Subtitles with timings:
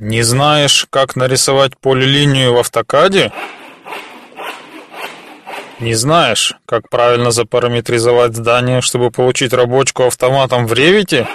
[0.00, 3.32] Не знаешь, как нарисовать полилинию в автокаде?
[5.78, 11.28] Не знаешь, как правильно запараметризовать здание, чтобы получить рабочку автоматом в ревите?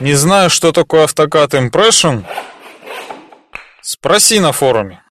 [0.00, 2.24] Не знаешь, что такое автокад Impression?
[3.82, 5.03] Спроси на форуме.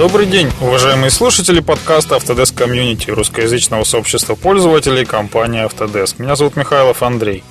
[0.00, 6.14] Добрый день, уважаемые слушатели подкаста Autodesk Community, русскоязычного сообщества пользователей компании Autodesk.
[6.16, 7.44] Меня зовут Михайлов Андрей.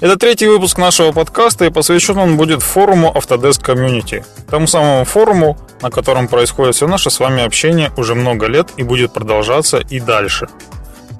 [0.00, 4.22] Это третий выпуск нашего подкаста, и посвящен он будет форуму Autodesk Community.
[4.50, 8.82] Тому самому форуму, на котором происходит все наше с вами общение уже много лет и
[8.82, 10.48] будет продолжаться и дальше.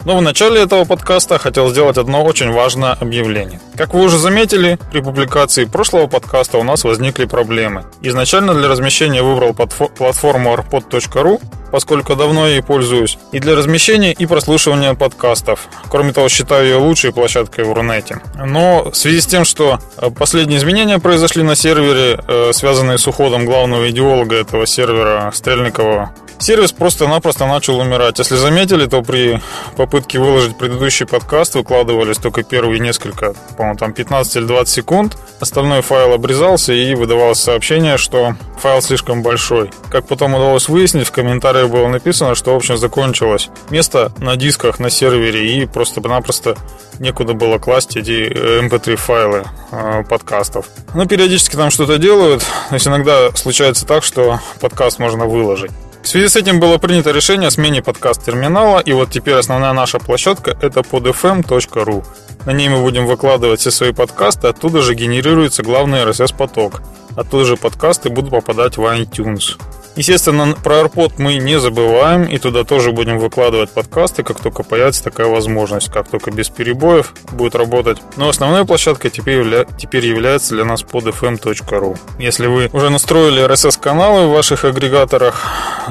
[0.05, 3.61] Но в начале этого подкаста хотел сделать одно очень важное объявление.
[3.77, 7.85] Как вы уже заметили, при публикации прошлого подкаста у нас возникли проблемы.
[8.03, 11.41] Изначально для размещения выбрал платформу arpod.ru,
[11.75, 15.67] поскольку давно ей пользуюсь, и для размещения и прослушивания подкастов.
[15.91, 18.21] Кроме того, считаю ее лучшей площадкой в Рунете.
[18.37, 23.09] Но в связи с тем, что э, последние изменения произошли на сервере, э, связанные с
[23.09, 28.19] уходом главного идеолога этого сервера Стрельникова Сервис просто-напросто начал умирать.
[28.19, 29.41] Если заметили, то при
[29.77, 35.17] попытке выложить предыдущий подкаст выкладывались только первые несколько, по-моему, там 15 или 20 секунд.
[35.41, 39.71] Остальной файл обрезался и выдавалось сообщение, что файл слишком большой.
[39.91, 44.79] Как потом удалось выяснить, в комментариях было написано, что, в общем, закончилось место на дисках
[44.79, 46.57] на сервере и просто-напросто
[46.99, 48.31] некуда было класть эти
[48.63, 50.67] mp3 э, файлы э, подкастов.
[50.95, 52.43] Но периодически там что-то делают.
[52.69, 55.71] То есть иногда случается так, что подкаст можно выложить.
[56.05, 59.99] В связи с этим было принято решение о смене подкаст-терминала, и вот теперь основная наша
[59.99, 62.05] площадка– это podfm.ru.
[62.45, 66.83] На ней мы будем выкладывать все свои подкасты, оттуда же генерируется главный RSS-поток.
[67.17, 69.57] Оттуда же подкасты будут попадать в iTunes.
[69.97, 75.05] Естественно, про AirPod мы не забываем, и туда тоже будем выкладывать подкасты, как только появится
[75.05, 77.99] такая возможность, как только без перебоев будет работать.
[78.17, 79.65] Но основной площадкой теперь, явля...
[79.79, 81.99] теперь является для нас podfm.ru.
[82.19, 85.47] Если вы уже настроили RSS-каналы в ваших агрегаторах,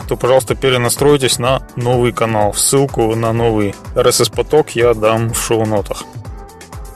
[0.09, 2.53] то, пожалуйста, перенастройтесь на новый канал.
[2.53, 6.03] Ссылку на новый RSS-поток я дам в шоу-нотах.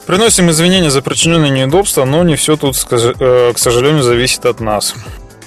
[0.06, 4.94] Приносим извинения за причиненные неудобства, но не все тут, э, к сожалению, зависит от нас.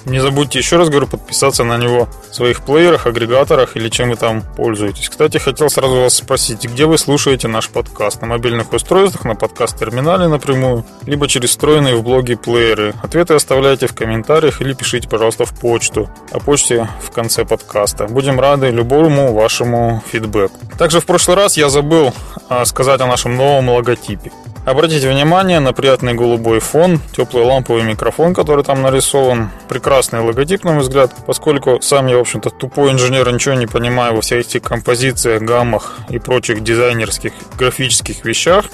[0.04, 4.16] Не забудьте еще раз говорю подписаться на него в своих плеерах, агрегаторах или чем вы
[4.16, 5.08] там пользуетесь.
[5.08, 8.20] Кстати, хотел сразу вас спросить, где вы слушаете наш подкаст?
[8.20, 12.94] На мобильных устройствах, на подкаст-терминале напрямую, либо через встроенные в блоге плееры?
[13.02, 16.10] Ответы оставляйте в комментариях или пишите, пожалуйста, в почту.
[16.32, 18.06] О почте в конце подкаста.
[18.06, 20.58] Будем рады любому вашему фидбэку.
[20.78, 22.12] Также в прошлый раз я забыл
[22.48, 24.32] а, сказать о нашем новом логотипе.
[24.64, 29.50] Обратите внимание на приятный голубой фон, теплый ламповый микрофон, который там нарисован.
[29.68, 34.14] Прекрасный логотип, на мой взгляд, поскольку сам я, в общем-то, тупой инженер, ничего не понимаю
[34.14, 38.66] во всех этих композициях, гаммах и прочих дизайнерских графических вещах.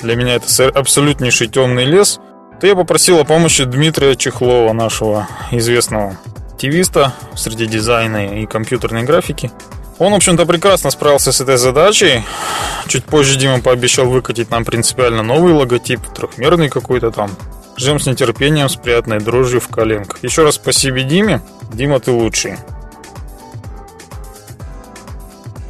[0.00, 2.18] Для меня это абсолютнейший темный лес.
[2.60, 6.18] То я попросил о помощи Дмитрия Чехлова, нашего известного
[6.52, 9.52] активиста среди дизайна и компьютерной графики.
[10.00, 12.22] Он, в общем-то, прекрасно справился с этой задачей.
[12.88, 17.30] Чуть позже Дима пообещал выкатить нам принципиально новый логотип, трехмерный какой-то там.
[17.76, 20.24] Ждем с нетерпением, с приятной дрожью в коленках.
[20.24, 21.42] Еще раз спасибо Диме.
[21.74, 22.56] Дима, ты лучший.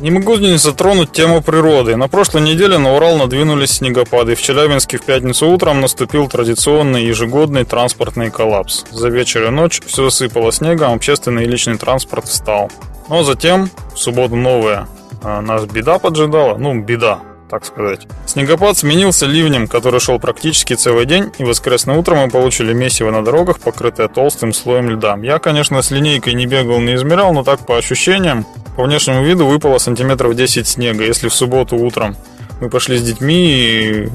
[0.01, 1.95] Не могу не затронуть тему природы.
[1.95, 4.35] На прошлой неделе на Урал надвинулись снегопады.
[4.35, 8.87] В Челябинске в пятницу утром наступил традиционный ежегодный транспортный коллапс.
[8.91, 12.71] За вечер и ночь все засыпало снегом, общественный и личный транспорт встал.
[13.11, 14.89] Но затем, в субботу новая,
[15.23, 18.07] а, нас беда поджидала, ну, беда, так сказать.
[18.27, 23.25] Снегопад сменился ливнем, который шел практически целый день, и воскресное утро мы получили месиво на
[23.25, 25.19] дорогах, покрытое толстым слоем льда.
[25.23, 28.47] Я, конечно, с линейкой не бегал, не измерял, но так по ощущениям,
[28.77, 31.05] по внешнему виду выпало сантиметров 10 снега.
[31.05, 32.17] Если в субботу утром
[32.61, 34.09] мы пошли с детьми и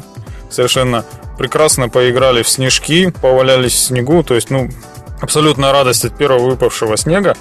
[0.49, 1.03] совершенно
[1.37, 4.69] прекрасно поиграли в снежки, повалялись в снегу, то есть, ну,
[5.21, 7.35] абсолютная радость от первого выпавшего снега,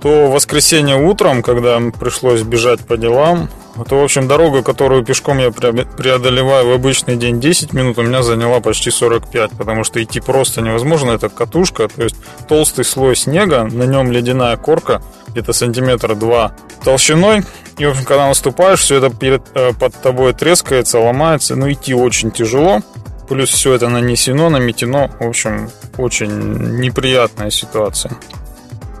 [0.00, 3.48] то в воскресенье утром, когда пришлось бежать по делам,
[3.88, 8.22] то, в общем, дорога, которую пешком я преодолеваю в обычный день 10 минут, у меня
[8.22, 11.12] заняла почти 45, потому что идти просто невозможно.
[11.12, 12.16] Это катушка, то есть
[12.48, 16.54] толстый слой снега, на нем ледяная корка, где-то сантиметра два
[16.84, 17.44] толщиной.
[17.78, 21.56] И, в общем, когда наступаешь, все это перед, э, под тобой трескается, ломается.
[21.56, 22.80] Ну, идти очень тяжело.
[23.28, 25.10] Плюс все это нанесено, наметено.
[25.18, 28.12] В общем, очень неприятная ситуация.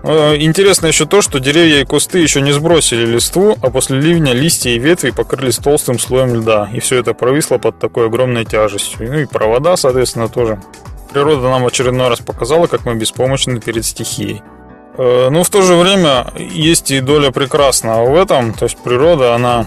[0.04, 4.32] Э, интересно еще то, что деревья и кусты еще не сбросили листву, а после ливня
[4.32, 9.12] листья и ветви покрылись толстым слоем льда, и все это провисло под такой огромной тяжестью.
[9.12, 10.60] Ну и провода, соответственно, тоже.
[11.12, 14.42] Природа нам очередной раз показала, как мы беспомощны перед стихией.
[14.98, 19.34] Э, но в то же время есть и доля прекрасного в этом, то есть природа,
[19.34, 19.66] она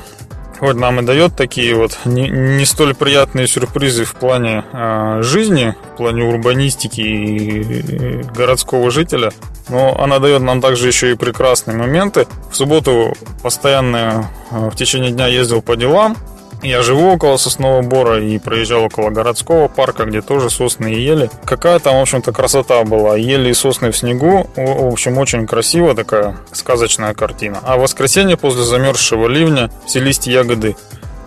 [0.59, 5.75] вот нам и дает такие вот не, не столь приятные сюрпризы в плане э, жизни,
[5.93, 9.31] в плане урбанистики и городского жителя,
[9.69, 12.27] но она дает нам также еще и прекрасные моменты.
[12.51, 13.13] В субботу
[13.43, 16.17] постоянно э, в течение дня ездил по делам,
[16.65, 21.29] я живу около Соснового Бора и проезжал около городского парка, где тоже сосны и ели.
[21.45, 23.15] Какая там, в общем-то, красота была.
[23.15, 24.49] Ели и сосны в снегу.
[24.55, 27.59] В общем, очень красиво такая сказочная картина.
[27.63, 30.75] А в воскресенье после замерзшего ливня все листья ягоды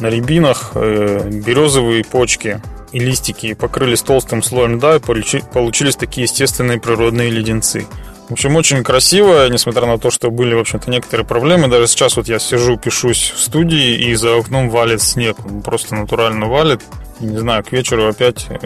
[0.01, 2.61] на рябинах, э, березовые почки
[2.93, 7.87] и листики покрылись толстым слоем льда и получились такие естественные природные леденцы.
[8.29, 11.69] В общем, очень красиво, несмотря на то, что были, в общем-то, некоторые проблемы.
[11.69, 15.37] Даже сейчас вот я сижу, пишусь в студии, и за окном валит снег.
[15.47, 16.83] Он просто натурально валит.
[17.21, 18.59] Не знаю, к вечеру опять э,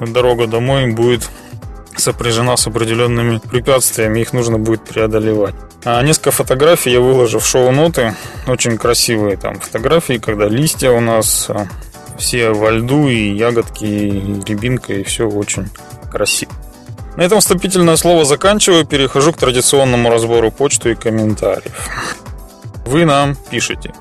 [0.00, 1.28] дорога домой будет
[1.96, 5.54] сопряжена с определенными препятствиями, их нужно будет преодолевать.
[5.84, 8.14] А несколько фотографий я выложу в шоу-ноты,
[8.46, 11.68] очень красивые там фотографии, когда листья у нас а,
[12.18, 15.68] все во льду, и ягодки, и рябинка, и все очень
[16.10, 16.52] красиво.
[17.16, 21.88] На этом вступительное слово заканчиваю, перехожу к традиционному разбору почты и комментариев.
[22.84, 23.94] Вы нам пишете.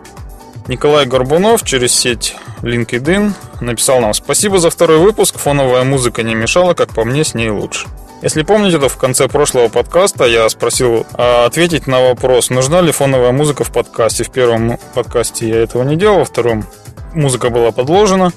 [0.68, 3.32] Николай Горбунов через сеть LinkedIn
[3.62, 7.50] написал нам «Спасибо за второй выпуск, фоновая музыка не мешала, как по мне, с ней
[7.50, 7.88] лучше».
[8.22, 12.92] Если помните, то в конце прошлого подкаста я спросил а, ответить на вопрос, нужна ли
[12.92, 14.24] фоновая музыка в подкасте.
[14.24, 16.66] В первом подкасте я этого не делал, во втором
[17.14, 18.34] музыка была подложена.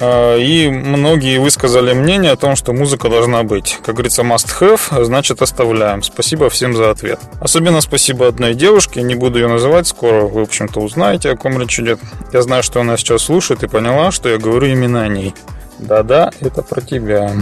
[0.00, 3.78] А, и многие высказали мнение о том, что музыка должна быть.
[3.84, 6.02] Как говорится, must have, значит оставляем.
[6.02, 7.20] Спасибо всем за ответ.
[7.40, 11.60] Особенно спасибо одной девушке, не буду ее называть, скоро вы, в общем-то, узнаете, о ком
[11.60, 12.00] речь идет.
[12.32, 15.34] Я знаю, что она сейчас слушает и поняла, что я говорю именно о ней.
[15.78, 17.32] Да-да, это про тебя.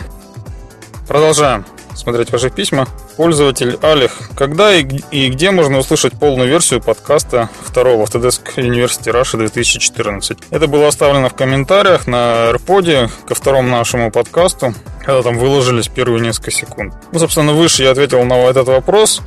[1.07, 1.65] Продолжаем
[1.99, 2.87] смотреть ваши письма.
[3.17, 10.39] Пользователь Алих, когда и, где можно услышать полную версию подкаста второго Autodesk University Russia 2014?
[10.51, 14.75] Это было оставлено в комментариях на AirPod ко второму нашему подкасту,
[15.05, 16.95] когда там выложились первые несколько секунд.
[17.13, 19.21] Ну, собственно, выше я ответил на этот вопрос,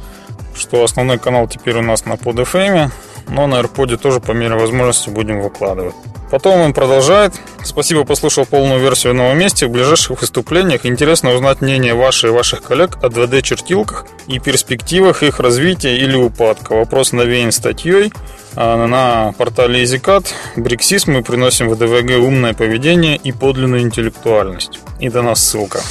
[0.56, 2.90] что основной канал теперь у нас на PodFM,
[3.28, 5.96] но на AirPod тоже по мере возможности будем выкладывать.
[6.32, 7.34] Потом он продолжает.
[7.64, 9.68] Спасибо, послушал полную версию на новом месте.
[9.68, 15.42] В ближайших выступлениях интересно узнать мнение ваших и ваших коллег о 2D-чертилках и перспективах их
[15.42, 16.74] развития или упадка.
[16.74, 18.14] Вопрос навеян статьей
[18.56, 20.26] а, на портале EasyCat.
[20.56, 24.80] Бриксис мы приносим в ДВГ умное поведение и подлинную интеллектуальность.
[25.02, 25.82] И до нас ссылка.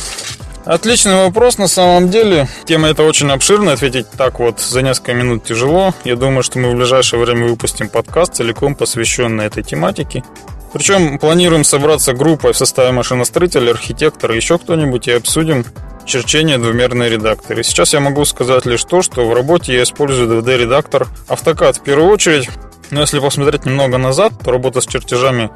[0.67, 2.47] Отличный вопрос на самом деле.
[2.67, 5.95] Тема эта очень обширная, ответить так вот за несколько минут тяжело.
[6.05, 10.23] Я думаю, что мы в ближайшее время выпустим подкаст, целиком посвященный этой тематике.
[10.73, 15.65] Причем планируем собраться группой в составе машиностроителя, архитектора, еще кто-нибудь и обсудим
[16.05, 17.63] черчение двумерной редакторы.
[17.63, 22.11] Сейчас я могу сказать лишь то, что в работе я использую 2D-редактор AutoCAD в первую
[22.11, 22.49] очередь.
[22.91, 25.51] Но если посмотреть немного назад, то работа с чертежами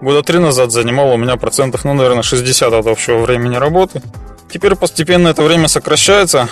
[0.00, 4.02] года три назад занимала у меня процентов, ну, наверное, 60 от общего времени работы.
[4.50, 6.48] Теперь постепенно это время сокращается.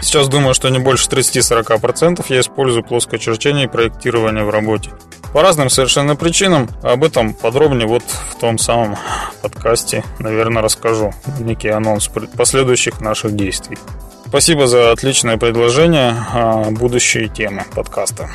[0.00, 4.90] Сейчас думаю, что не больше 30-40% я использую плоское черчение и проектирование в работе.
[5.32, 6.68] По разным совершенно причинам.
[6.82, 8.96] Об этом подробнее вот в том самом
[9.40, 11.12] подкасте, наверное, расскажу.
[11.40, 13.78] Некий анонс последующих наших действий.
[14.26, 18.30] Спасибо за отличное предложение, а, будущие темы подкаста.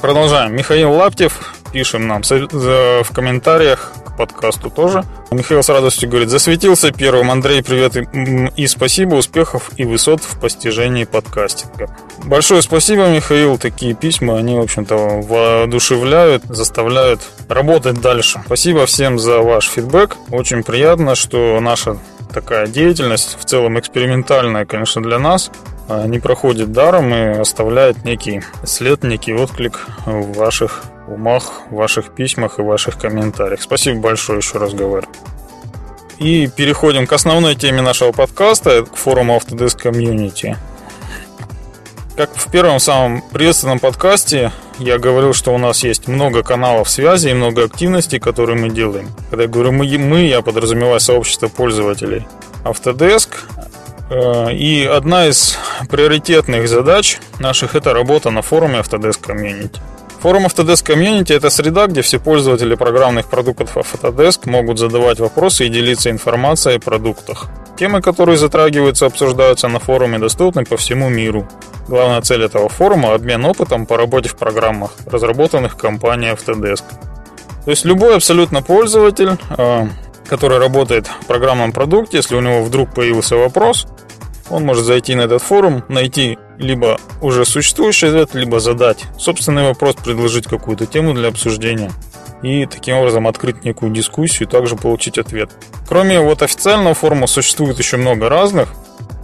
[0.00, 0.54] Продолжаем.
[0.54, 5.04] Михаил Лаптев, пишем нам в комментариях к подкасту тоже.
[5.30, 7.30] Михаил с радостью говорит, засветился первым.
[7.30, 7.96] Андрей, привет
[8.56, 11.94] и, спасибо, успехов и высот в постижении подкастинга.
[12.24, 13.58] Большое спасибо, Михаил.
[13.58, 18.40] Такие письма, они, в общем-то, воодушевляют, заставляют работать дальше.
[18.46, 20.16] Спасибо всем за ваш фидбэк.
[20.30, 21.98] Очень приятно, что наша
[22.32, 25.50] такая деятельность, в целом экспериментальная, конечно, для нас,
[25.88, 32.58] а, не проходит даром и оставляет некий след, некий отклик в ваших умах, ваших письмах
[32.58, 33.62] и ваших комментариях.
[33.62, 35.06] Спасибо большое, еще раз говорю.
[36.18, 40.56] И переходим к основной теме нашего подкаста, к форуму Autodesk Community.
[42.16, 44.50] Как в первом самом приветственном подкасте
[44.80, 49.08] я говорил, что у нас есть много каналов связи и много активностей, которые мы делаем.
[49.30, 52.26] Когда я говорю мы, мы я подразумеваю сообщество пользователей
[52.64, 53.28] Autodesk.
[54.10, 55.56] Э, и одна из
[55.88, 59.78] приоритетных задач наших– это работа на форуме Autodesk Community.
[60.20, 65.68] Форум Autodesk Community– это среда, где все пользователи программных продуктов Autodesk могут задавать вопросы и
[65.68, 67.46] делиться информацией о продуктах.
[67.78, 71.46] Темы, которые затрагиваются, обсуждаются на форуме, доступны по всему миру.
[71.86, 76.82] Главная цель этого форума– обмен опытом по работе в программах, разработанных компанией Autodesk.
[77.64, 79.86] То есть любой абсолютно пользователь, э,
[80.26, 83.86] который работает в программном продукте, если у него вдруг появился вопрос,
[84.50, 89.96] он может зайти на этот форум, найти либо уже существующий ответ, либо задать собственный вопрос,
[89.96, 91.90] предложить какую-то тему для обсуждения
[92.42, 95.50] и таким образом открыть некую дискуссию и также получить ответ.
[95.88, 98.68] Кроме вот официального форума существует еще много разных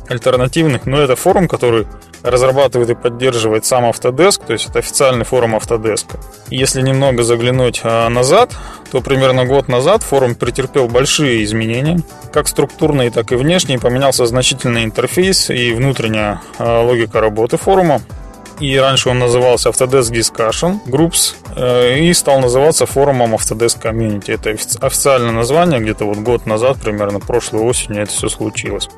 [0.08, 1.86] альтернативных, но это форум, который
[2.24, 6.18] разрабатывает и поддерживает сам Autodesk, то есть это официальный форум Autodesk.
[6.48, 8.52] Если немного заглянуть а, назад,
[8.90, 12.00] то примерно год назад форум претерпел большие изменения,
[12.32, 18.00] как структурные, так и внешние, поменялся значительный интерфейс и внутренняя а, логика работы форума
[18.60, 24.32] и раньше он назывался Autodesk Discussion Groups э, и стал называться форумом Autodesk Community.
[24.32, 24.50] Это
[24.86, 28.88] официальное название, где-то вот год назад, примерно прошлой осенью это все случилось.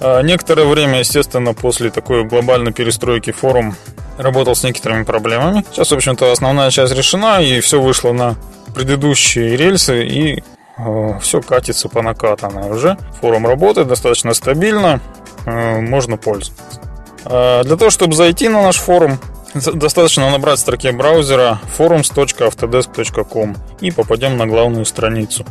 [0.00, 3.74] А некоторое время, естественно, после такой глобальной перестройки форум
[4.18, 5.64] работал с некоторыми проблемами.
[5.72, 8.36] Сейчас, в общем-то, основная часть решена, и все вышло на
[8.74, 10.42] предыдущие рельсы, и
[10.78, 12.96] э, все катится по накатанной уже.
[13.20, 15.00] Форум работает достаточно стабильно,
[15.46, 16.80] э, можно пользоваться.
[17.24, 19.18] Э, для того, чтобы зайти на наш форум,
[19.54, 25.44] достаточно набрать в строке браузера forums.autodesk.com и попадем на главную страницу.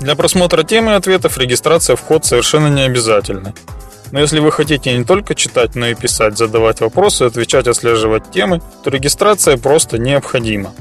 [0.00, 3.54] Для просмотра темы и ответов регистрация вход совершенно не обязательна.
[4.12, 8.60] Но если вы хотите не только читать, но и писать, задавать вопросы, отвечать, отслеживать темы,
[8.84, 10.72] то регистрация просто необходима.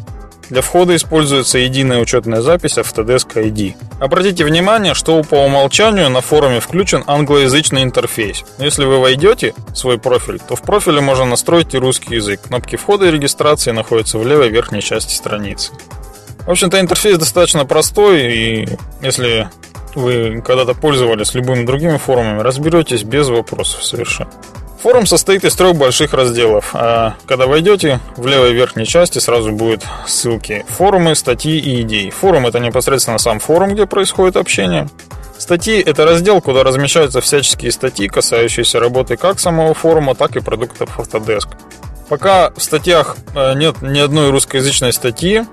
[0.50, 3.76] Для входа используется единая учетная запись Autodesk ID.
[4.00, 8.44] Обратите внимание, что по умолчанию на форуме включен англоязычный интерфейс.
[8.60, 12.42] Но если вы войдете в свой профиль, то в профиле можно настроить и русский язык.
[12.42, 15.72] Кнопки входа и регистрации находятся в левой верхней части страницы.
[16.46, 18.70] В общем-то, интерфейс достаточно простой, и
[19.02, 19.50] если
[19.96, 24.32] вы когда-то пользовались любыми другими форумами, разберетесь без вопросов совершенно.
[24.82, 26.70] Форум состоит из трех больших разделов.
[26.74, 32.12] А когда войдете, в левой верхней части сразу будут ссылки форумы, статьи и идеи.
[32.12, 34.88] Форум это непосредственно сам форум, где происходит общение.
[35.40, 41.00] Статьи– это раздел, куда размещаются всяческие статьи, касающиеся работы как самого форума, так и продуктов
[41.00, 41.48] Autodesk.
[42.08, 45.46] Пока в статьях э, нет ни одной русскоязычной статьи,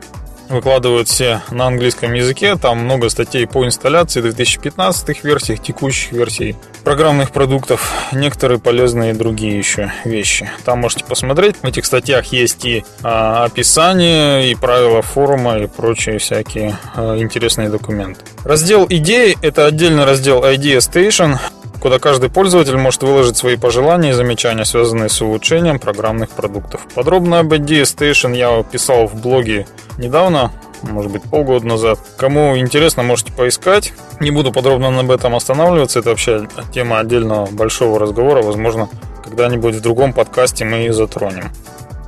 [0.49, 2.57] выкладывают все на английском языке.
[2.57, 9.93] Там много статей по инсталляции 2015 версиях, текущих версий программных продуктов, некоторые полезные другие еще
[10.05, 10.51] вещи.
[10.65, 11.57] Там можете посмотреть.
[11.57, 17.69] В этих статьях есть и а, описание, и правила форума, и прочие всякие а, интересные
[17.69, 18.21] документы.
[18.45, 21.39] Раздел идеи– это отдельный раздел Idea Station
[21.83, 26.87] куда каждый пользователь может выложить свои пожелания и замечания, связанные с улучшением программных продуктов.
[26.95, 29.67] Подробно об Idea Station я писал в блоге
[29.99, 31.99] недавно, может быть полгода назад.
[32.17, 33.93] Кому интересно, можете поискать.
[34.21, 38.89] Не буду подробно об этом останавливаться, это вообще тема отдельного большого разговора, возможно,
[39.25, 41.51] когда-нибудь в другом подкасте мы ее затронем.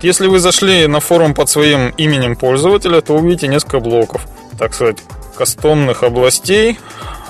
[0.02, 4.24] Если вы зашли на форум под своим именем пользователя, то увидите несколько блоков,
[4.56, 4.98] так сказать,
[5.36, 6.78] кастомных областей,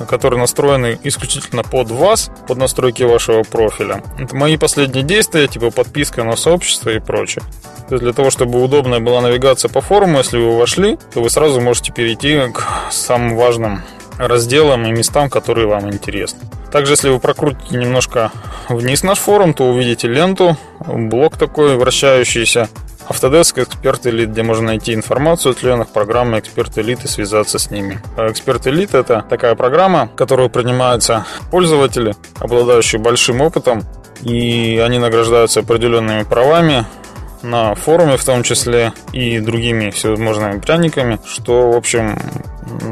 [0.09, 4.03] которые настроены исключительно под вас, под настройки вашего профиля.
[4.19, 7.45] Это мои последние действия, типа подписка на сообщество и прочее.
[7.89, 11.31] То есть для того, чтобы удобная была навигация по форуму, если вы вошли, то вы
[11.31, 13.83] сразу можете перейти к самым важным
[14.19, 16.41] разделам и местам, которые вам интересны.
[16.73, 18.33] Также, если вы прокрутите немножко
[18.69, 22.69] вниз наш форум, то увидите ленту, блок такой вращающийся,
[23.09, 27.71] Autodesk Эксперт Элит, где можно найти информацию о членах программы Эксперт Элит и связаться с
[27.71, 28.01] ними.
[28.17, 33.85] А Эксперт Элит это такая программа, в которую принимаются пользователи, обладающие большим опытом,
[34.23, 36.87] и они награждаются определенными правами,
[37.43, 42.19] на форуме в том числе и другими всевозможными пряниками, что, в общем,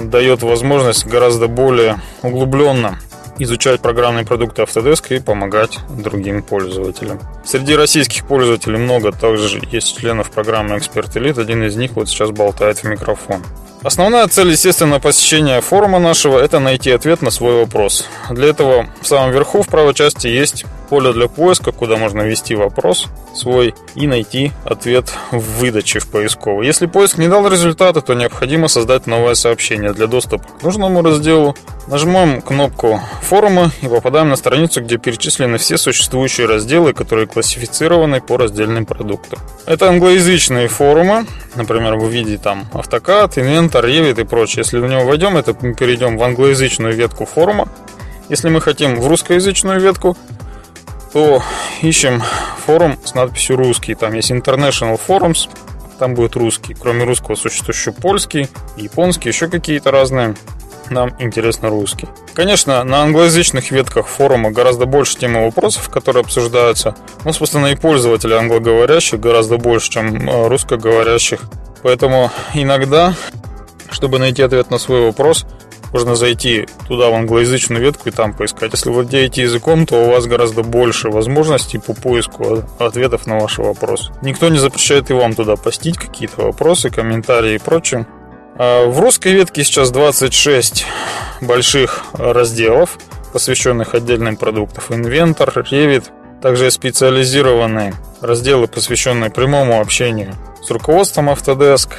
[0.05, 2.99] дает возможность гораздо более углубленно
[3.39, 7.21] изучать программные продукты Autodesk и помогать другим пользователям.
[7.45, 11.41] Среди российских пользователей много также есть членов программы Expert Elite.
[11.41, 13.43] Один из них вот сейчас болтает в микрофон.
[13.83, 18.07] Основная цель, естественно, посещения форума нашего– это найти ответ на свой вопрос.
[18.31, 22.55] Для этого в самом верху в правой части есть поле для поиска, куда можно ввести
[22.55, 26.67] вопрос свой и найти ответ в выдаче в поисковой.
[26.67, 31.57] Если поиск не дал результата, то необходимо создать новое сообщение для доступа к нужному разделу.
[31.87, 38.37] Нажимаем кнопку форума и попадаем на страницу, где перечислены все существующие разделы, которые классифицированы по
[38.37, 39.39] раздельным продуктам.
[39.65, 44.59] Это англоязычные форумы, например, вы видите там AutoCAD, Inventor, Revit и прочее.
[44.59, 47.67] Если в него войдем, это мы перейдем в англоязычную ветку форума.
[48.29, 50.17] Если мы хотим в русскоязычную ветку,
[51.13, 51.43] то
[51.83, 52.23] ищем
[52.65, 53.95] форум с надписью «Русский».
[53.95, 55.49] Там есть International Forums,
[55.99, 56.75] там будет русский.
[56.75, 60.35] Кроме русского существует еще польский, японский, еще какие-то разные.
[60.91, 62.09] нам интересно русский.
[62.35, 68.37] Конечно, на англоязычных ветках форума гораздо больше темы вопросов, которые обсуждаются, но, собственно, и пользователей
[68.37, 71.41] англоговорящих гораздо больше, чем э, русскоговорящих.
[71.83, 73.15] Поэтому иногда,
[73.91, 75.47] чтобы найти ответ на свой вопрос,
[75.93, 78.73] можно зайти туда, в англоязычную ветку, и там поискать.
[78.73, 84.13] Если владеете языком, то у вас гораздо больше возможностей по поиску ответов на ваши вопросы.
[84.23, 88.07] Никто не запрещает и вам туда постить какие-то вопросы, комментарии и прочее.
[88.57, 90.87] А в русской ветке сейчас 26
[91.41, 92.99] больших разделов,
[93.33, 94.85] посвященных отдельным продуктам.
[94.91, 96.05] Инвентор, Revit,
[96.41, 101.91] также специализированные разделы, посвященные прямому общению с руководством Autodesk,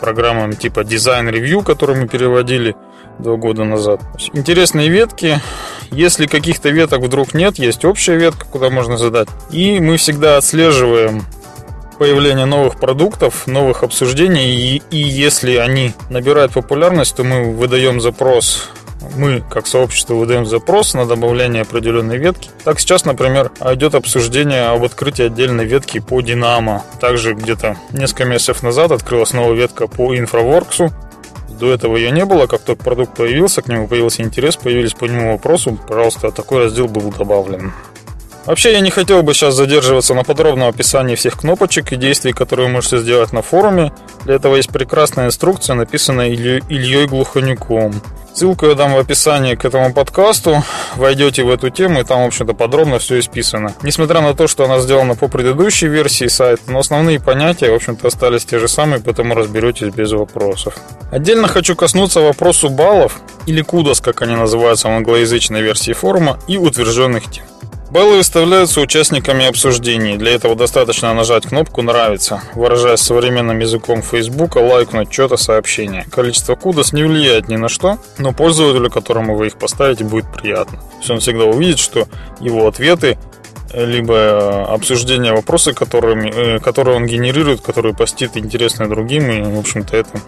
[0.00, 2.76] программам типа Design Review, которые мы переводили
[3.18, 4.00] два года назад.
[4.32, 5.40] Интересные ветки.
[5.90, 9.28] Если каких-то веток вдруг нет, есть общая ветка, куда можно задать.
[9.50, 11.24] И мы всегда отслеживаем
[11.98, 14.54] появление новых продуктов, новых обсуждений.
[14.54, 18.70] И, и если они набирают популярность, то мы выдаем запрос
[19.16, 22.50] мы, как сообщество, выдаем запрос на добавление определенной ветки.
[22.64, 26.84] Так сейчас, например, идет обсуждение об открытии отдельной ветки по Динамо.
[27.00, 30.92] Также где-то несколько месяцев назад открылась новая ветка по Инфраворксу.
[31.48, 35.06] До этого ее не было, как только продукт появился, к нему появился интерес, появились по
[35.06, 37.72] нему вопросы, пожалуйста, такой раздел был добавлен.
[38.46, 42.68] Вообще, я не хотел бы сейчас задерживаться на подробном описании всех кнопочек и действий, которые
[42.68, 43.92] вы можете сделать на форуме.
[44.24, 48.00] Для этого есть прекрасная инструкция, написанная Ильей Глуханюком.
[48.38, 50.62] Ссылку я дам в описании к этому подкасту.
[50.94, 53.74] Войдете в эту тему, и там, в общем-то, подробно все исписано.
[53.82, 58.06] Несмотря на то, что она сделана по предыдущей версии сайта, но основные понятия, в общем-то,
[58.06, 60.76] остались те же самые, поэтому разберетесь без вопросов.
[61.10, 66.58] Отдельно хочу коснуться вопросу баллов, или кудос, как они называются в англоязычной версии форума, и
[66.58, 67.44] утвержденных тем.
[67.90, 70.18] Баллы выставляются участниками обсуждений.
[70.18, 76.04] Для этого достаточно нажать кнопку «Нравится», выражаясь современным языком Facebook, лайкнуть что-то сообщение.
[76.10, 80.78] Количество кудос не влияет ни на что, но пользователю, которому вы их поставите, будет приятно.
[80.78, 82.06] То есть он всегда увидит, что
[82.40, 83.16] его ответы
[83.72, 89.58] либо э, обсуждение вопроса, которыми, э, которые он генерирует, которые постит интересны другим, и, в
[89.58, 90.20] общем-то, это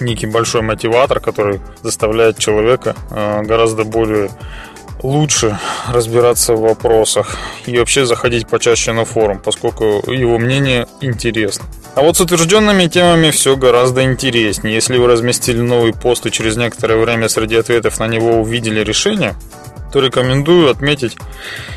[0.00, 4.30] некий большой мотиватор, который заставляет человека э, гораздо более
[5.02, 7.36] лучше разбираться в вопросах
[7.66, 11.64] и вообще заходить почаще на форум, поскольку его мнение интересно.
[11.94, 14.74] А вот с утвержденными темами все гораздо интереснее.
[14.74, 19.34] Если вы разместили новый пост и через некоторое время среди ответов на него увидели решение,
[19.92, 21.16] то рекомендую отметить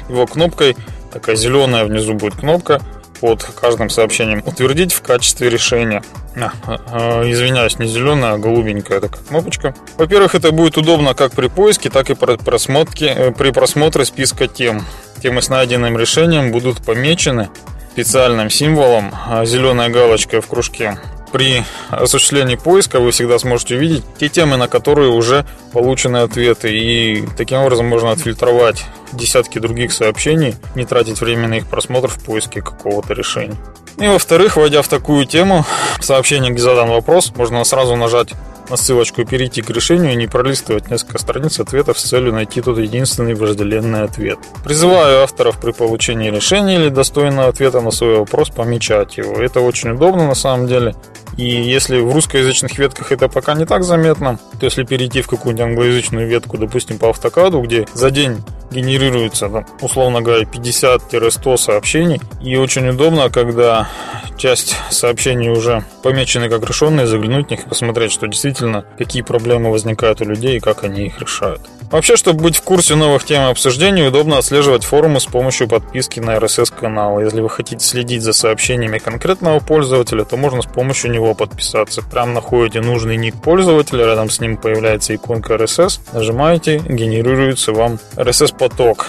[0.07, 0.77] его кнопкой.
[1.11, 2.81] Такая зеленая внизу будет кнопка
[3.19, 6.03] под каждым сообщением утвердить в качестве решения.
[6.35, 9.73] А, а, извиняюсь, не зеленая, а голубенькая такая кнопочка.
[9.97, 14.47] Во-первых, это будет удобно как при поиске, так и при просмотре, э, при просмотре списка
[14.47, 14.85] тем.
[15.21, 17.49] Темы с найденным решением будут помечены
[17.93, 20.97] специальным символом, а, зеленая галочка в кружке
[21.35, 26.73] при осуществлении поиска вы всегда сможете увидеть те темы, на которые уже получены ответы.
[26.73, 32.23] И таким образом можно отфильтровать десятки других сообщений, не тратить время на их просмотр в
[32.23, 33.57] поиске какого-то решения.
[33.97, 35.65] И во-вторых, войдя в такую тему,
[35.99, 38.29] сообщение, где задан вопрос, можно сразу нажать
[38.69, 42.61] на ссылочку и перейти к решению и не пролистывать несколько страниц ответов с целью найти
[42.61, 44.39] тот единственный вожделенный ответ.
[44.63, 49.35] Призываю авторов при получении решения или достойного ответа на свой вопрос помечать его.
[49.41, 50.95] Это очень удобно на самом деле.
[51.37, 55.65] И если в русскоязычных ветках это пока не так заметно, то если перейти в какую-нибудь
[55.65, 62.55] англоязычную ветку, допустим, по автокаду, где за день генерируется, там, условно говоря, 50-100 сообщений, и
[62.55, 63.89] очень удобно, когда
[64.37, 68.54] часть сообщений уже помечены как решенные, заглянуть в них и посмотреть, что действительно,
[68.97, 71.61] какие проблемы возникают у людей и как они их решают.
[71.91, 76.35] Вообще, чтобы быть в курсе новых тем обсуждений, удобно отслеживать форумы с помощью подписки на
[76.37, 77.19] RSS-канал.
[77.19, 82.01] Если вы хотите следить за сообщениями конкретного пользователя, то можно с помощью него подписаться.
[82.01, 89.07] Прям находите нужный ник пользователя, рядом с ним появляется иконка RSS, нажимаете, генерируется вам RSS-поток.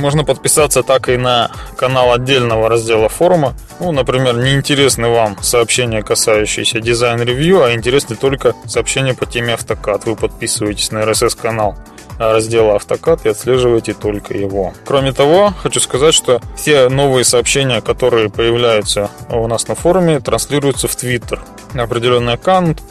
[0.00, 3.54] Можно подписаться так и на канал отдельного раздела форума.
[3.80, 10.06] Ну, например, неинтересны вам сообщения, касающиеся Design Review, а интересны только сообщения по теме AutoCAD.
[10.06, 11.76] Вы подписываетесь на RSS-канал
[12.20, 14.74] раздела AutoCAD и отслеживаете только его.
[14.84, 20.86] Кроме того, хочу сказать, что все новые сообщения, которые появляются у нас на форуме, транслируются
[20.86, 21.40] в Twitter.
[21.74, 22.82] Определенный аккаунт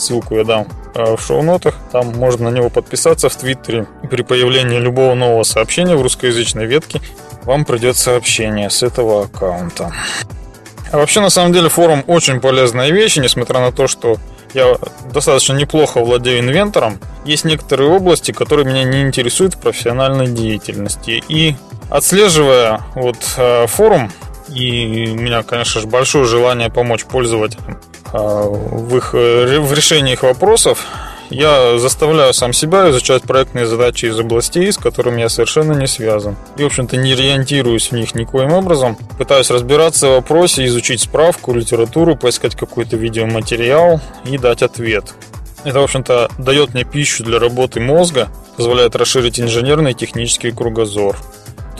[0.00, 1.74] Ссылку я дам э, в шоу-нотах.
[1.92, 3.86] Там можно на него подписаться в Твиттере.
[4.10, 7.02] При появлении любого нового сообщения в русскоязычной ветке
[7.44, 9.92] вам придет сообщение с этого аккаунта.
[10.90, 14.16] А вообще, на самом деле, форум очень полезная вещь, несмотря на то, что
[14.54, 14.76] я
[15.12, 16.98] достаточно неплохо владею инвентором.
[17.26, 21.22] Есть некоторые области, которые меня не интересуют в профессиональной деятельности.
[21.28, 21.56] И
[21.90, 24.10] отслеживая вот э, форум,
[24.48, 27.78] и у меня, конечно же, большое желание помочь пользователям
[28.12, 30.84] в, их, э, в решении их вопросов.
[31.30, 36.36] я заставляю сам себя изучать проектные задачи из областей, с которыми я совершенно не связан.
[36.56, 38.96] И, в общем-то, не ориентируюсь в них никоим образом.
[39.16, 45.14] Пытаюсь разбираться в вопросе, изучить справку, литературу, поискать какой-то видеоматериал и дать ответ.
[45.62, 51.16] Это, в общем-то, дает мне пищу для работы мозга, позволяет расширить инженерный и технический кругозор.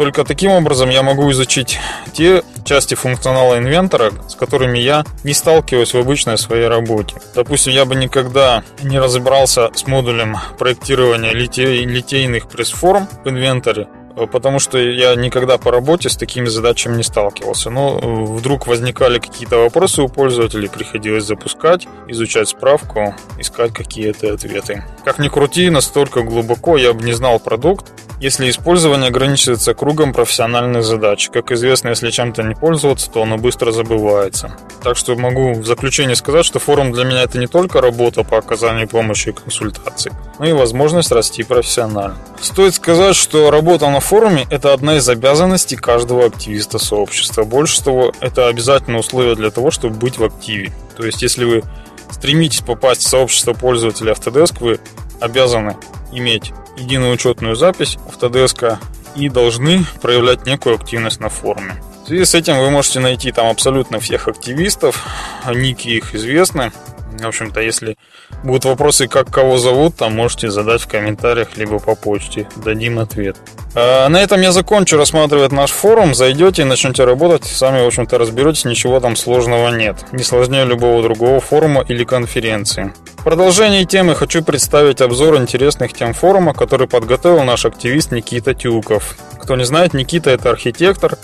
[0.01, 1.79] Только таким образом я могу изучить
[2.15, 7.17] те части функционала инвентора, с которыми я не сталкиваюсь в обычной своей работе.
[7.35, 14.00] Допустим, я бы никогда не разобрался с модулем проектирования литей, литейных пресс-форм в инвенторе, Э,
[14.31, 17.71] потому что я никогда по работе с такими задачами не сталкивался.
[17.71, 24.85] Но э, вдруг возникали какие-то вопросы у пользователей, приходилось запускать, изучать справку, искать какие-то ответы.
[25.05, 30.85] Как ни крути, настолько глубоко я бы не знал продукт, если использование ограничивается кругом профессиональных
[30.85, 31.31] задач.
[31.31, 34.57] Как известно, если чем-то не пользоваться, то оно быстро забывается.
[34.83, 38.37] Так что могу в заключение сказать, что форум для меня это не только работа по
[38.37, 42.17] оказанию помощи и консультаций, но и возможность расти профессионально.
[42.41, 47.45] Стоит сказать, что работа на форуме– это одна из обязанностей каждого активиста сообщества.
[47.45, 50.73] Больше того, это обязательное условие для того, чтобы быть в активе.
[50.97, 51.63] То есть, если вы
[52.11, 54.81] стремитесь попасть в сообщество пользователей Autodesk, вы
[55.21, 55.77] обязаны
[56.13, 58.79] иметь единую учетную запись Autodesk
[59.15, 61.81] и должны проявлять некую активность на форуме.
[62.05, 65.07] В связи с этим вы можете найти там абсолютно всех активистов,
[65.47, 66.73] ники их известны.
[67.19, 67.97] В общем-то, если
[68.45, 72.49] будут вопросы, как кого зовут, там можете задать в комментариях, либо по почте.
[72.57, 73.37] Дадим ответ.
[73.75, 76.15] А на этом я закончу рассматривать наш форум.
[76.15, 77.45] Зайдете и начнете работать.
[77.45, 79.97] Сами, в общем-то, разберетесь, ничего там сложного нет.
[80.13, 82.93] Не сложнее любого другого форума или конференции.
[83.19, 89.17] В продолжении темы хочу представить обзор интересных тем форума, который подготовил наш активист Никита Тюков.
[89.39, 91.19] Кто не знает, Никита это архитектор,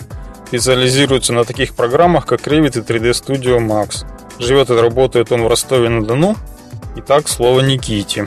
[0.46, 4.05] специализируется на таких программах, как Revit и 3D Studio Max.
[4.38, 6.37] Живет и работает он в Ростове-на-Дону.
[6.96, 8.27] Итак, слово Никите.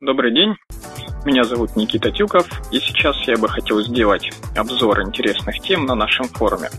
[0.00, 0.54] Добрый день.
[1.24, 6.26] Меня зовут Никита Тюков, и сейчас я бы хотел сделать обзор интересных тем на нашем
[6.26, 6.70] форуме.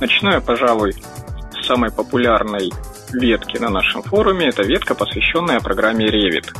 [0.00, 2.70] Начну я, пожалуй, с самой популярной
[3.12, 4.48] ветки на нашем форуме.
[4.48, 6.52] Это ветка, посвященная программе Revit.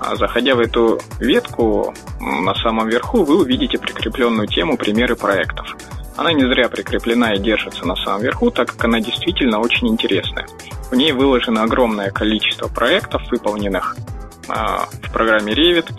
[0.00, 5.66] А заходя в эту ветку, на самом верху вы увидите прикрепленную тему примеры проектов.
[6.16, 10.46] Она не зря прикреплена и держится на самом верху, так как она действительно очень интересная.
[10.90, 13.96] В ней выложено огромное количество проектов, выполненных
[14.48, 15.90] а, в программе Revit,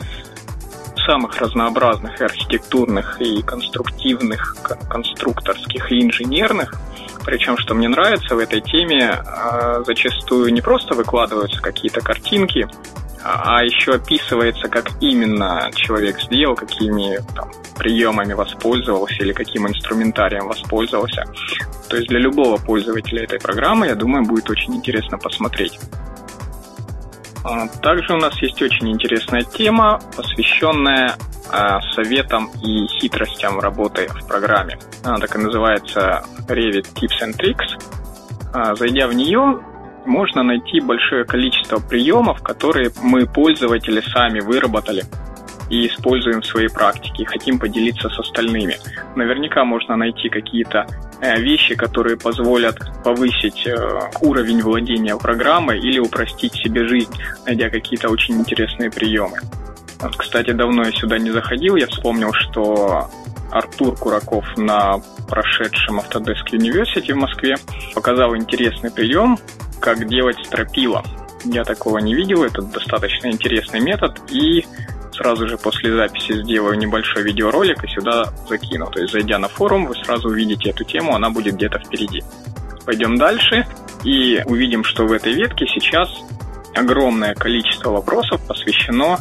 [1.05, 4.55] самых разнообразных и архитектурных, и конструктивных,
[4.89, 6.73] конструкторских, и инженерных–
[7.25, 12.67] причем, что мне нравится в этой теме, а, зачастую не просто выкладываются какие-то картинки,
[13.23, 21.25] а, еще описывается, как именно человек сделал, какими там, приемами воспользовался или каким инструментарием воспользовался.
[21.89, 25.79] То есть для любого пользователя этой программы, я думаю, будет очень интересно посмотреть.
[27.43, 31.15] А, также у нас есть очень интересная тема, посвященная
[31.93, 34.77] советам и хитростям работы в программе.
[35.03, 37.95] Она так и называется Revit Tips and Tricks.
[38.53, 39.59] А, зайдя в нее,
[40.05, 45.03] можно найти большое количество приемов, которые мы, пользователи, сами выработали
[45.69, 48.77] и используем в своей практике, и хотим поделиться с остальными.
[49.15, 50.85] Наверняка можно найти какие-то
[51.21, 53.75] э, вещи, которые позволят повысить э,
[54.21, 57.13] уровень владения программой или упростить себе жизнь,
[57.45, 59.39] найдя какие-то очень интересные приемы.
[60.17, 63.09] Кстати, давно я сюда не заходил, я вспомнил, что
[63.51, 67.55] Артур Кураков на прошедшем Autodesk University в Москве
[67.93, 69.37] показал интересный прием,
[69.79, 71.03] как делать стропила.
[71.45, 74.65] Я такого не видел, это достаточно интересный метод, и
[75.13, 78.87] сразу же после записи сделаю небольшой видеоролик и сюда закину.
[78.87, 82.23] То есть, зайдя на форум, вы сразу увидите эту тему, она будет где-то впереди.
[82.85, 83.65] Пойдем дальше
[84.03, 86.09] и увидим, что в этой ветке сейчас
[86.75, 89.17] огромное количество вопросов посвящено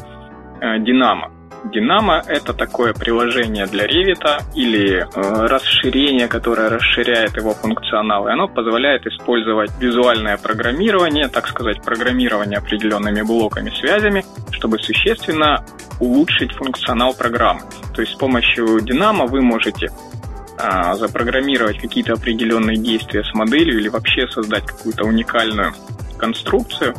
[0.61, 1.31] Динамо.
[1.73, 8.49] Динамо— это такое приложение для Revit или э, расширение, которое расширяет его функционал, и оно
[8.49, 15.65] позволяет использовать визуальное программирование, так сказать, программирование определенными блоками, связями, чтобы существенно
[16.01, 17.63] улучшить функционал программы.
[17.95, 19.89] То есть с помощью Динамо вы можете
[20.59, 25.73] а, запрограммировать какие-то определенные действия с моделью или вообще создать какую-то уникальную
[26.19, 26.95] конструкцию,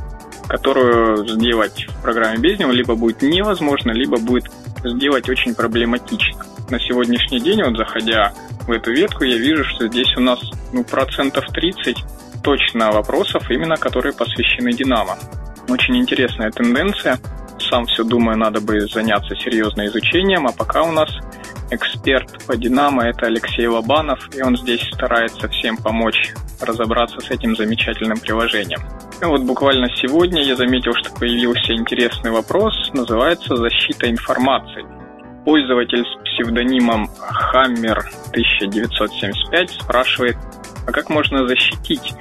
[0.47, 4.45] которую сделать в программе без него либо будет невозможно, либо будет
[4.83, 6.45] сделать очень проблематично.
[6.69, 8.33] На сегодняшний день, вот заходя
[8.67, 10.39] в эту ветку, я вижу, что здесь у нас
[10.73, 11.97] ну, процентов 30
[12.43, 15.17] точно вопросов, именно которые посвящены Динамо.
[15.67, 17.19] Очень интересная тенденция.
[17.59, 21.09] сам все думаю, надо бы заняться серьезным изучением, а пока у нас
[21.71, 27.55] эксперт по Динамо, это Алексей Лобанов, и он здесь старается всем помочь разобраться с этим
[27.55, 28.81] замечательным приложением.
[29.21, 34.85] И вот буквально сегодня я заметил, что появился интересный вопрос, называется «Защита информации».
[35.45, 37.09] Пользователь с псевдонимом
[37.53, 37.99] Hammer
[38.31, 40.37] 1975 спрашивает,
[40.87, 42.13] а как можно защитить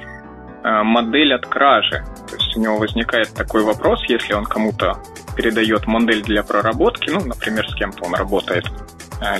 [0.63, 2.03] э, модель от кражи?
[2.29, 5.01] То есть у него возникает такой вопрос, если он кому-то
[5.35, 8.65] передает модель для проработки, ну, например, с кем-то он работает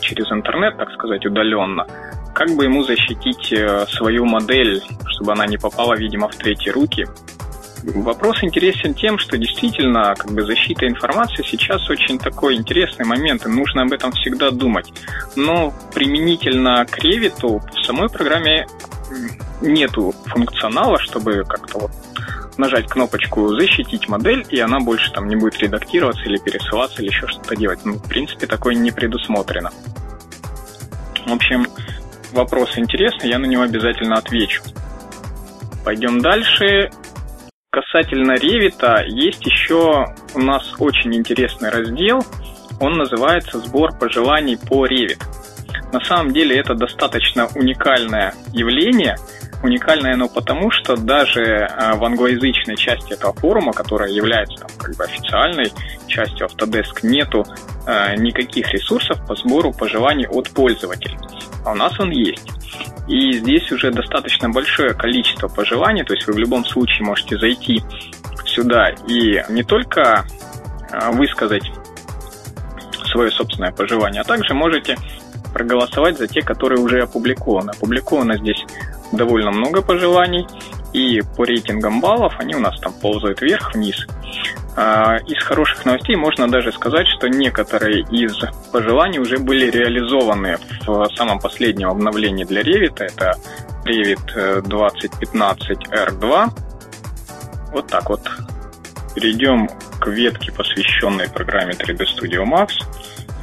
[0.01, 1.85] через интернет, так сказать, удаленно,
[2.33, 7.07] как бы ему защитить э, свою модель, чтобы она не попала, видимо, в третьи руки.
[7.83, 13.49] Вопрос интересен тем, что действительно как бы защита информации сейчас очень такой интересный момент, и
[13.49, 14.91] нужно об этом всегда думать.
[15.35, 18.65] Но применительно к Revit в самой программе
[19.61, 21.91] нету функционала, чтобы как-то вот
[22.57, 27.27] нажать кнопочку «Защитить модель», и она больше там не будет редактироваться или пересылаться, или еще
[27.27, 27.79] что-то делать.
[27.85, 29.71] Ну, в принципе, такое не предусмотрено.
[31.25, 31.67] В общем,
[32.31, 34.61] вопрос интересный, я на него обязательно отвечу.
[35.83, 36.89] Пойдем дальше.
[37.71, 42.23] Касательно Ревита, есть еще у нас очень интересный раздел.
[42.79, 45.21] Он называется «Сбор пожеланий по Revit».
[45.91, 49.17] На самом деле это достаточно уникальное явление.
[49.65, 54.95] Уникальное оно потому, что даже э, в англоязычной части этого форума, которая является там, как
[54.95, 55.73] бы официальной
[56.05, 57.43] частью Autodesk, нету
[57.87, 61.17] э, никаких ресурсов по сбору пожеланий от пользователей.
[61.65, 62.47] А у нас он есть.
[63.07, 67.81] И здесь уже достаточно большое количество пожеланий, то есть вы в любом случае можете зайти
[68.45, 70.27] сюда и не только
[70.91, 71.71] э, высказать
[73.05, 74.95] свое собственное пожелание, а также можете
[75.55, 77.71] проголосовать за те, которые уже опубликованы.
[77.71, 78.63] Опубликовано здесь
[79.11, 80.47] довольно много пожеланий,
[80.93, 84.07] и по рейтингам баллов они у нас там ползают вверх-вниз.
[84.77, 88.37] А, из хороших новостей можно даже сказать, что некоторые из
[88.71, 92.95] пожеланий уже были реализованы в самом последнем обновлении для Revit.
[92.99, 93.35] Это
[93.85, 96.49] Revit 2015 R2.
[97.71, 98.21] Вот так вот.
[99.15, 102.71] Перейдем к ветке, посвященной программе 3D Studio Max.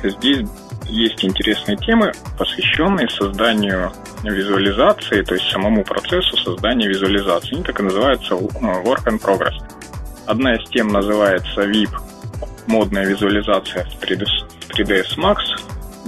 [0.03, 0.47] Здесь
[0.87, 3.93] есть интересные темы, посвященные созданию
[4.23, 7.55] визуализации, то есть самому процессу создания визуализации.
[7.55, 9.55] Они так и называются ну, Work in Progress.
[10.27, 11.91] Одна из тем называется VIP,
[12.67, 15.37] модная визуализация в 3ds Max,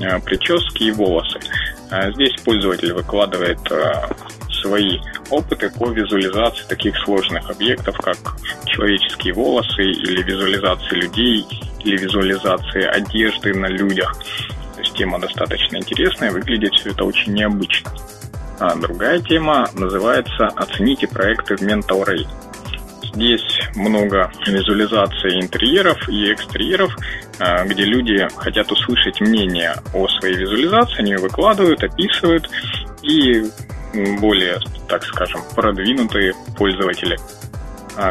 [0.00, 1.40] э, прически и волосы.
[1.90, 3.92] А здесь пользователь выкладывает э,
[4.50, 4.98] свои
[5.30, 8.16] опыты по визуализации таких сложных объектов, как
[8.66, 11.46] человеческие волосы или визуализации людей,
[11.84, 14.16] или визуализации одежды на людях
[14.94, 17.90] тема достаточно интересная, выглядит все это очень необычно.
[18.58, 22.26] А другая тема называется «Оцените проекты в Mental Ray».
[23.14, 26.96] Здесь много визуализации интерьеров и экстерьеров,
[27.38, 32.50] а, где люди хотят услышать мнение о своей визуализации, они ее выкладывают, описывают,
[33.02, 33.44] и
[34.20, 37.16] более, так скажем, продвинутые пользователи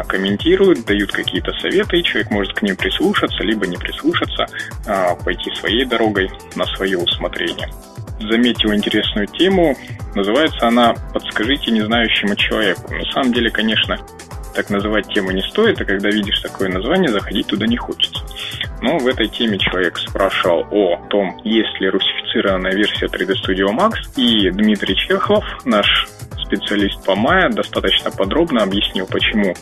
[0.04, 4.46] комментируют, дают какие-то советы, и человек может к ним прислушаться, либо не прислушаться,
[4.86, 7.68] а, пойти своей дорогой на свое усмотрение.
[8.20, 9.76] Заметил интересную тему,
[10.14, 12.92] называется она «Подскажите незнающему человеку».
[12.94, 13.98] На самом деле, конечно,
[14.54, 18.24] так называть тему не стоит, а когда видишь такое название, заходить туда не хочется.
[18.80, 23.94] Но в этой теме человек спрашивал о том, есть ли русифицированная версия 3D Studio Max,
[24.16, 26.06] и Дмитрий Чехов, наш
[26.54, 29.54] специалист по Maya достаточно подробно объяснил, почему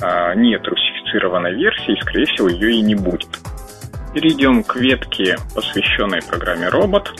[0.00, 3.28] а, нет русифицированной версии, и, скорее всего, ее и не будет.
[4.14, 7.10] Перейдем к ветке, посвященной программе Робот,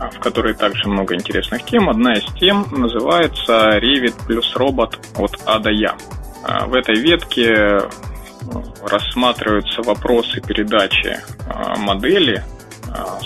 [0.00, 1.88] а, в которой также много интересных тем.
[1.88, 5.96] Одна из тем называется Revit плюс робот от А до Я.
[6.44, 7.80] А, в этой ветке
[8.82, 11.18] рассматриваются вопросы передачи
[11.76, 12.42] модели,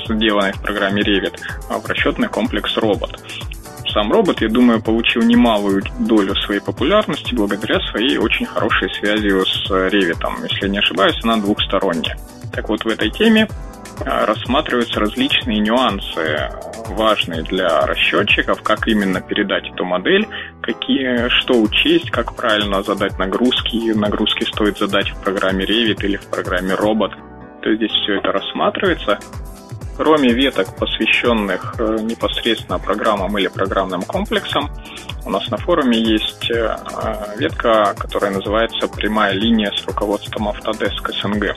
[0.09, 3.21] сделанной в программе Revit, в расчетный комплекс робот
[3.92, 9.70] сам робот, я думаю, получил немалую долю своей популярности благодаря своей очень хорошей связи с
[9.70, 10.22] Revit.
[10.50, 12.16] Если не ошибаюсь, она двухсторонняя.
[12.52, 13.48] Так вот, в этой теме
[14.05, 16.50] а, рассматриваются различные нюансы,
[16.88, 20.26] важные для расчетчиков, как именно передать эту модель,
[20.62, 26.26] какие, что учесть, как правильно задать нагрузки, нагрузки стоит задать в программе Revit или в
[26.26, 27.12] программе Robot.
[27.62, 29.18] То есть здесь все это рассматривается.
[29.96, 34.70] Кроме веток, посвященных э, непосредственно программам или программным комплексам,
[35.24, 36.76] у нас на форуме есть э,
[37.37, 41.57] ветка, которая называется «Прямая линия с руководством Autodesk СНГ».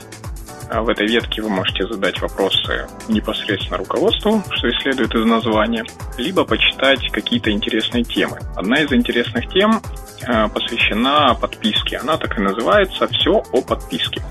[0.69, 5.85] А в этой ветке вы можете задать вопросы непосредственно руководству, что и следует из названия,
[6.17, 8.39] либо почитать какие-то интересные темы.
[8.55, 9.79] Одна из интересных тем
[10.27, 11.97] э, посвящена подписке.
[11.97, 14.21] Она так и называется «Все о подписке».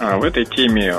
[0.00, 0.96] В этой теме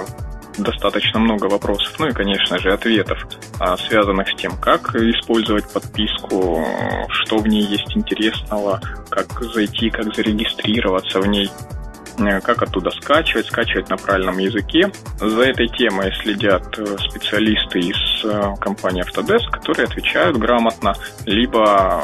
[0.58, 3.20] достаточно много вопросов, ну и, конечно же, ответов,
[3.60, 6.66] а, связанных с тем, как использовать подписку,
[7.10, 11.50] что в ней есть интересного, как зайти, как зарегистрироваться в ней.
[12.18, 14.90] Э, как оттуда скачивать, скачивать на правильном языке.
[15.18, 20.94] За этой темой следят э, специалисты из э, компании Autodesk, которые отвечают грамотно,
[21.26, 22.02] либо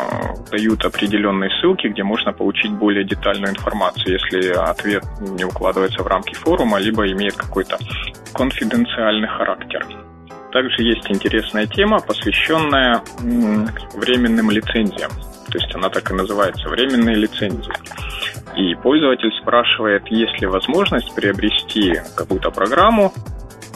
[0.52, 6.34] дают определенные ссылки, где можно получить более детальную информацию, если ответ не укладывается в рамки
[6.34, 7.78] форума, либо имеет какой-то
[8.34, 9.86] конфиденциальный характер.
[10.52, 13.02] Также есть интересная тема, посвященная
[13.93, 15.12] временным лицензиям.
[15.50, 17.71] То есть она так и называется, временные лицензии.
[18.55, 23.13] И пользователь спрашивает, есть ли возможность приобрести какую-то программу,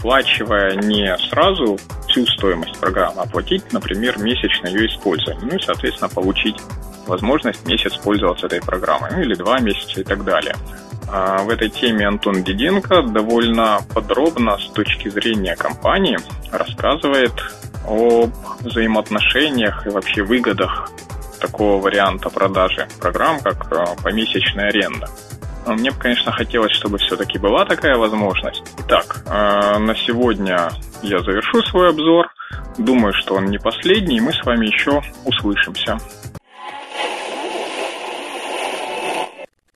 [0.06, 5.48] оплачивая не сразу всю стоимость программы, а платить, например, месячно ее использование.
[5.52, 6.58] Ну и, соответственно, получить
[7.08, 10.56] возможность месяц пользоваться этой программой, ну или два месяца и так далее.
[11.12, 16.20] А в этой теме Антон Диденко довольно подробно с точки зрения компании
[16.52, 17.34] рассказывает
[17.88, 20.92] об взаимоотношениях и вообще выгодах
[21.46, 25.08] такого варианта продажи программ, как э, помесячная аренда.
[25.68, 28.64] Мне бы, конечно, хотелось, чтобы все-таки была такая возможность.
[28.80, 30.70] Итак, э, на сегодня
[31.02, 32.28] я завершу свой обзор.
[32.78, 35.98] Думаю, что он не последний, и мы с вами еще услышимся.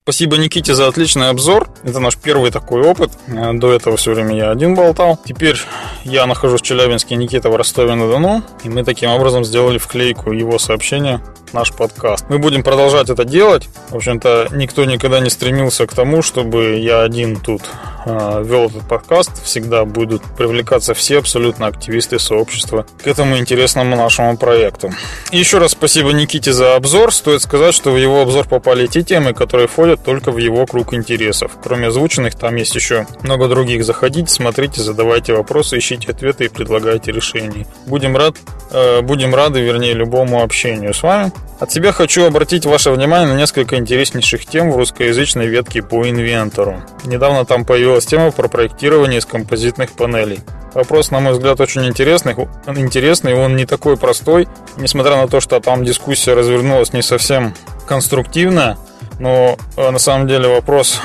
[0.03, 1.69] Спасибо Никите за отличный обзор.
[1.83, 3.11] Это наш первый такой опыт.
[3.27, 5.19] Э, до этого все время я один болтал.
[5.23, 5.55] Теперь
[6.03, 8.41] я нахожусь в Челябинске, Никита в Ростове-на-Дону.
[8.63, 11.21] И мы таким образом сделали вклейку его сообщения
[11.53, 12.25] наш подкаст.
[12.29, 13.67] Мы будем продолжать это делать.
[13.89, 17.61] В общем-то, никто никогда не стремился к тому, чтобы я один тут
[18.05, 19.43] э, вел этот подкаст.
[19.43, 24.91] Всегда будут привлекаться все абсолютно активисты сообщества к этому интересному нашему проекту.
[25.31, 27.13] И еще раз спасибо Никите за обзор.
[27.13, 30.93] Стоит сказать, что в его обзор попали те темы, которые входят только в его круг
[30.93, 31.51] интересов.
[31.63, 33.83] Кроме озвученных, там есть еще много других.
[33.83, 37.65] Заходите, смотрите, задавайте вопросы, ищите ответы и предлагайте решения.
[37.85, 38.35] Будем, рад,
[38.71, 41.31] э, будем рады, вернее, любому общению с вами.
[41.59, 46.81] От себя хочу обратить ваше внимание на несколько интереснейших тем в русскоязычной ветке по инвентору.
[47.03, 50.39] Недавно там появилась тема про проектирование из композитных панелей.
[50.73, 52.33] Вопрос, на мой взгляд, очень интересный.
[52.67, 54.47] Интересный, он не такой простой.
[54.77, 57.53] Несмотря на то, что там дискуссия развернулась не совсем
[57.87, 58.77] конструктивная,
[59.19, 61.01] но э, на самом деле вопрос,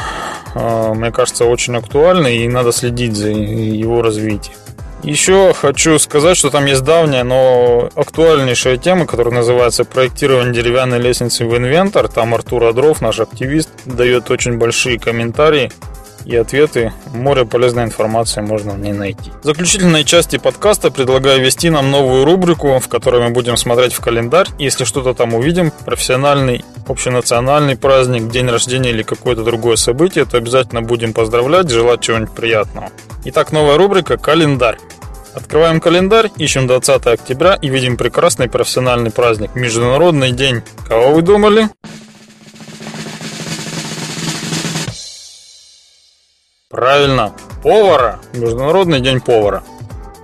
[0.55, 4.55] э, мне кажется, очень актуальный и надо следить за его развитием.
[5.05, 11.45] Еще хочу сказать, что там есть давняя, но актуальнейшая тема, которая называется «Проектирование деревянной лестницы
[11.45, 12.09] в инвентор».
[12.09, 15.71] Там Артур Адров, наш активист, дает очень большие комментарии
[16.25, 16.93] и ответы.
[17.13, 19.31] Море полезной информации можно в ней найти.
[19.43, 24.01] В заключительной части подкаста предлагаю ввести нам новую рубрику, в которой мы будем смотреть в
[24.01, 24.49] календарь.
[24.59, 30.83] Если что-то там увидим, профессиональный, общенациональный праздник, день рождения или какое-то другое событие, то обязательно
[30.83, 32.91] будем поздравлять, желать чего-нибудь приятного.
[33.25, 34.79] Итак, новая рубрика «Календарь».
[35.35, 40.63] Открываем календарь, ищем 20 октября и видим прекрасный профессиональный праздник– Международный день.
[40.87, 41.69] Кого вы думали?
[46.75, 47.33] Правильно,
[47.63, 48.19] повара.
[48.33, 49.63] Международный день повара.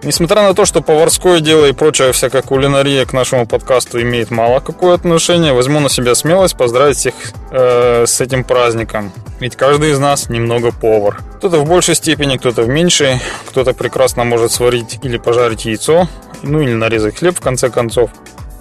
[0.03, 4.59] Несмотря на то, что поварское дело и прочая всякая кулинария к нашему подкасту имеет мало
[4.59, 7.15] какое отношение, возьму на себя смелость поздравить всех
[7.53, 9.13] э, с этим праздником.
[9.39, 11.21] Ведь каждый из нас немного повар.
[11.37, 16.09] Кто-то в большей степени, кто-то в меньшей, кто-то прекрасно может сварить или пожарить яйцо,
[16.43, 18.11] ну или нарезать хлеб в конце концов.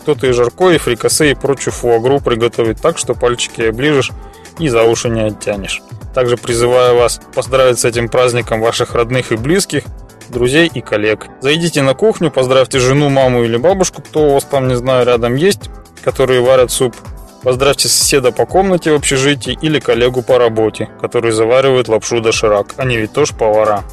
[0.03, 4.11] Кто-то и жарко, и фрикасе, и прочую фуагру приготовить так, что пальчики оближешь
[4.59, 5.81] и за уши не оттянешь.
[6.13, 9.83] Также призываю вас поздравить с этим праздником ваших родных и близких,
[10.29, 11.27] друзей и коллег.
[11.41, 15.35] Зайдите на кухню, поздравьте жену, маму или бабушку, кто у вас там, не знаю, рядом
[15.35, 15.69] есть,
[16.03, 16.95] которые варят суп.
[17.43, 22.73] Поздравьте соседа по комнате в общежитии или коллегу по работе, который заваривает лапшу доширак.
[22.77, 23.83] Они ведь тоже повара.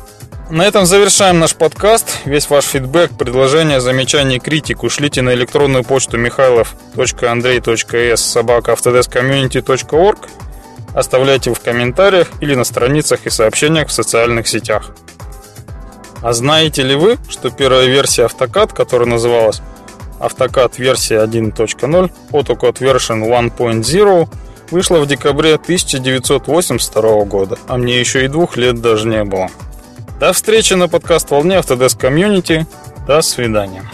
[0.51, 2.21] На этом завершаем наш подкаст.
[2.25, 8.73] Весь ваш фидбэк, предложения, замечания, критику шлите на электронную почту михайлов.андрей.с собака
[10.97, 14.93] Оставляйте в комментариях или на страницах и сообщениях в социальных сетях.
[16.23, 19.61] А знаете ли вы, что первая версия AutoCAD, которая называлась
[20.21, 24.29] AutoCAD версия 1.0, AutoCAD Version 1.0,
[24.71, 29.51] вышла в декабре 1982 года, а мне еще и двух лет даже не было.
[30.19, 32.65] До встречи на подкаст-волне Autodesk Community.
[33.07, 33.85] До свидания.